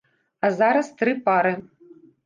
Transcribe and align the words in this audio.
А 0.47 0.51
зараз 0.61 0.91
тры 1.03 1.15
пары. 1.31 1.57